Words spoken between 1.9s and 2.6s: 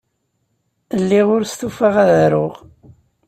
ad aruɣ.